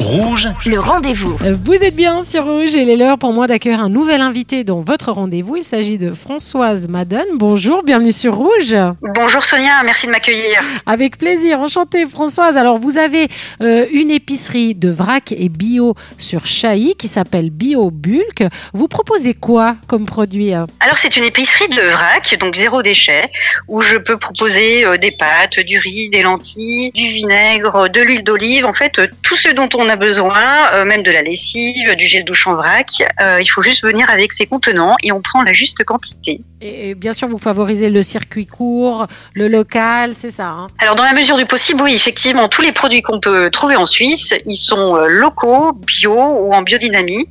[0.00, 1.36] Rouge, Le rendez-vous.
[1.62, 4.64] Vous êtes bien sur Rouge et il est l'heure pour moi d'accueillir un nouvel invité
[4.64, 5.56] dans votre rendez-vous.
[5.56, 7.26] Il s'agit de Françoise Madden.
[7.34, 8.74] Bonjour, bienvenue sur Rouge.
[9.02, 10.62] Bonjour Sonia, merci de m'accueillir.
[10.86, 12.56] Avec plaisir, enchantée Françoise.
[12.56, 13.28] Alors vous avez
[13.60, 18.44] euh, une épicerie de vrac et bio sur Chailly qui s'appelle Bio Bulk.
[18.72, 20.64] Vous proposez quoi comme produit euh?
[20.80, 23.28] Alors c'est une épicerie de vrac, donc zéro déchet,
[23.68, 28.24] où je peux proposer euh, des pâtes, du riz, des lentilles, du vinaigre, de l'huile
[28.24, 31.94] d'olive, en fait euh, tout ce dont on a besoin, euh, même de la lessive,
[31.96, 32.88] du gel douche en vrac.
[33.20, 36.40] Euh, il faut juste venir avec ses contenants et on prend la juste quantité.
[36.60, 40.46] Et, et bien sûr, vous favorisez le circuit court, le local, c'est ça.
[40.46, 43.76] hein Alors dans la mesure du possible, oui, effectivement, tous les produits qu'on peut trouver
[43.76, 47.26] en Suisse, ils sont euh, locaux, bio ou en biodynamie.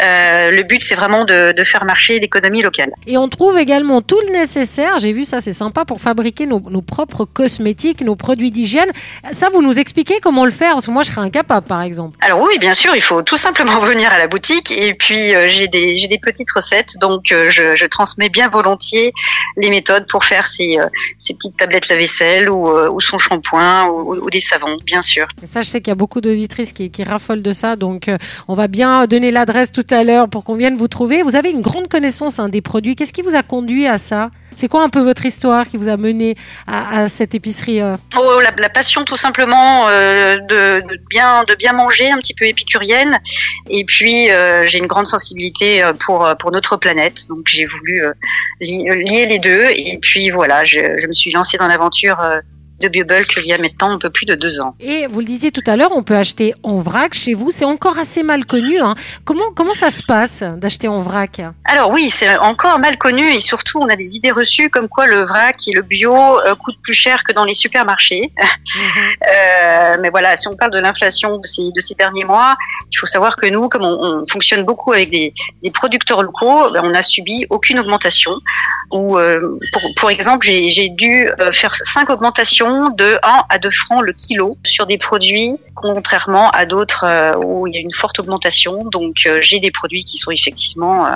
[0.00, 2.92] Euh, le but, c'est vraiment de, de faire marcher l'économie locale.
[3.06, 6.60] Et on trouve également tout le nécessaire, j'ai vu ça, c'est sympa, pour fabriquer nos,
[6.60, 8.90] nos propres cosmétiques, nos produits d'hygiène.
[9.32, 12.16] Ça, vous nous expliquez comment le faire Parce que moi, je serais incapable, par exemple.
[12.20, 15.46] Alors oui, bien sûr, il faut tout simplement venir à la boutique et puis euh,
[15.46, 19.12] j'ai des des petites recettes, donc euh, je, je transmets bien volontiers
[19.56, 24.14] les méthodes pour faire ces euh, petites tablettes lave-vaisselle ou, euh, ou son shampoing ou,
[24.24, 25.26] ou des savons, bien sûr.
[25.42, 28.08] Et ça, je sais qu'il y a beaucoup d'auditrices qui, qui raffolent de ça, donc
[28.08, 28.16] euh,
[28.48, 31.22] on va bien donner l'adresse tout à l'heure pour qu'on vienne vous trouver.
[31.22, 32.94] Vous avez une grande connaissance hein, des produits.
[32.96, 34.30] Qu'est-ce qui vous a conduit à ça?
[34.54, 37.80] C'est quoi un peu votre histoire qui vous a mené à, à cette épicerie
[38.18, 42.34] Oh, la, la passion tout simplement euh, de, de bien de bien manger, un petit
[42.34, 43.18] peu épicurienne,
[43.70, 48.12] et puis euh, j'ai une grande sensibilité pour pour notre planète, donc j'ai voulu euh,
[48.60, 52.40] lier les deux, et puis voilà, je, je me suis lancée dans l'aventure euh,
[52.82, 54.74] de BioBulk il y a maintenant un peu plus de deux ans.
[54.80, 57.50] Et vous le disiez tout à l'heure, on peut acheter en vrac chez vous.
[57.50, 58.80] C'est encore assez mal connu.
[58.80, 58.94] Hein.
[59.24, 61.40] Comment, comment ça se passe d'acheter en vrac?
[61.64, 65.06] Alors oui, c'est encore mal connu et surtout on a des idées reçues comme quoi
[65.06, 68.32] le vrac et le bio euh, coûtent plus cher que dans les supermarchés.
[69.32, 72.56] Euh, mais voilà, si on parle de l'inflation de ces, de ces derniers mois,
[72.90, 75.32] il faut savoir que nous, comme on, on fonctionne beaucoup avec des,
[75.62, 78.32] des producteurs locaux, ben, on n'a subi aucune augmentation.
[78.92, 83.70] Ou euh, pour, pour exemple, j'ai dû euh, faire cinq augmentations de 1 à 2
[83.70, 87.92] francs le kilo sur des produits, contrairement à d'autres euh, où il y a une
[87.92, 88.84] forte augmentation.
[88.90, 91.10] Donc euh, j'ai des produits qui sont effectivement euh,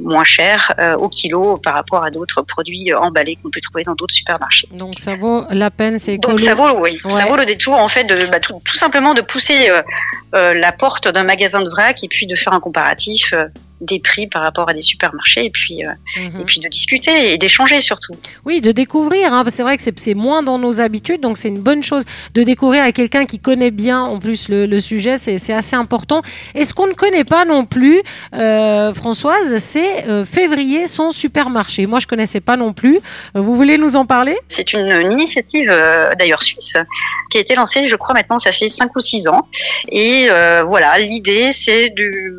[0.00, 3.94] moins chers euh, au kilo par rapport à d'autres produits emballés qu'on peut trouver dans
[3.94, 4.68] d'autres supermarchés.
[4.72, 7.12] Donc ça vaut la peine, c'est Donc ça vaut, oui, Ouais.
[7.12, 9.70] ça vaut le détour en fait de bah, tout, tout simplement de pousser
[10.32, 13.46] la porte d'un magasin de vrac et puis de faire un comparatif euh,
[13.80, 16.40] des prix par rapport à des supermarchés et puis euh, Mhm.
[16.40, 18.14] et puis de discuter et d'échanger surtout.
[18.44, 19.32] Oui, de découvrir.
[19.32, 22.04] Hein, c'est vrai que c'est- moins dans nos habitudes, donc c'est une bonne chose
[22.34, 25.16] de découvrir avec quelqu'un qui connaît bien en plus le, le sujet.
[25.16, 26.20] C'est c'est assez important.
[26.54, 28.00] Et ce qu'on ne connaît pas non plus,
[28.34, 31.86] euh, Françoise, c'est euh, février son supermarché.
[31.86, 32.96] Moi, je connaissais pas non plus.
[33.36, 34.36] Euh, Vous voulez nous en parler?
[34.48, 36.76] C'est une, une initiative euh, d'ailleurs suisse
[37.30, 39.42] qui a été lancée, je crois maintenant ça fait cinq ou six ans.
[39.90, 42.34] Et euh, voilà, l'idée c'est du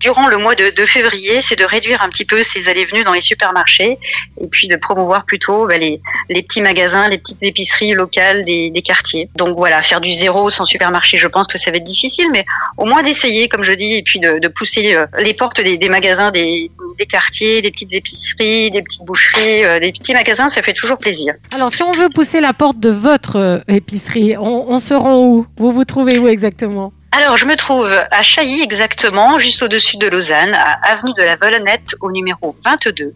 [0.00, 3.20] durant le mois de, février, c'est de réduire un petit peu ces allées-venues dans les
[3.20, 3.98] supermarchés
[4.40, 8.70] et puis de promouvoir plutôt bah, les, les petits magasins, les petites épiceries locales des,
[8.70, 9.28] des quartiers.
[9.36, 12.44] Donc voilà, faire du zéro sans supermarché, je pense que ça va être difficile, mais
[12.76, 15.78] au moins d'essayer, comme je dis, et puis de, de pousser euh, les portes des,
[15.78, 20.48] des magasins des, des quartiers, des petites épiceries, des petites boucheries, euh, des petits magasins,
[20.48, 21.34] ça fait toujours plaisir.
[21.54, 25.18] Alors, si on veut pousser la porte de votre euh, épicerie, on, on se rend
[25.18, 25.46] où?
[25.56, 26.92] Vous vous trouvez où exactement?
[27.18, 31.36] Alors, je me trouve à Chailly exactement, juste au-dessus de Lausanne, à avenue de la
[31.36, 33.14] Volonnette au numéro 22.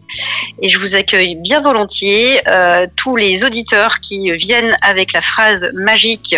[0.59, 5.69] Et je vous accueille bien volontiers euh, tous les auditeurs qui viennent avec la phrase
[5.75, 6.35] magique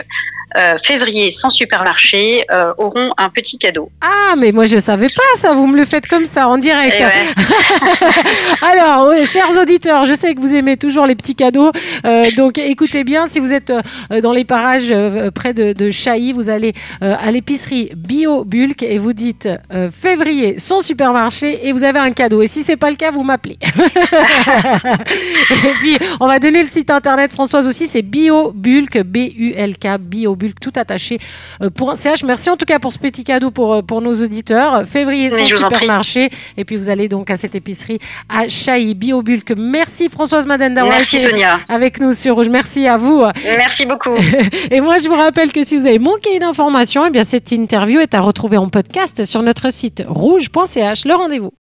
[0.56, 3.90] euh, février sans supermarché euh, auront un petit cadeau.
[4.02, 5.54] Ah, mais moi je savais pas ça.
[5.54, 7.00] Vous me le faites comme ça en direct.
[7.00, 7.14] Ouais.
[8.62, 11.72] Alors, ouais, chers auditeurs, je sais que vous aimez toujours les petits cadeaux.
[12.06, 15.92] Euh, donc, écoutez bien, si vous êtes euh, dans les parages euh, près de, de
[15.92, 21.68] Chailly, vous allez euh, à l'épicerie Bio Bulk et vous dites euh, février son supermarché
[21.68, 22.42] et vous avez un cadeau.
[22.42, 23.58] Et si c'est pas le cas, vous m'appelez.
[23.62, 23.68] et
[25.80, 30.43] puis, on va donner le site internet Françoise aussi, c'est Bio Bulk, B-U-L-K, Bio Bulk,
[30.50, 31.20] tout attaché
[31.62, 32.24] euh, pour CH.
[32.24, 34.86] Merci en tout cas pour ce petit cadeau pour, euh, pour nos auditeurs.
[34.88, 36.30] Février Oui, son supermarché.
[36.58, 39.54] Et puis, vous allez donc à cette épicerie à Chailly, Bio Bulk.
[39.56, 41.60] Merci Françoise d'avoir Merci été Sonia.
[41.70, 42.50] avec nous sur Rouge.
[42.50, 43.24] Merci à vous.
[43.58, 44.16] Merci beaucoup.
[44.72, 47.52] Et moi, je vous rappelle que si vous avez manqué une information, eh bien, cette
[47.52, 51.06] interview est à retrouver en podcast sur notre site rouge.ch.
[51.06, 51.54] Le rendez-vous.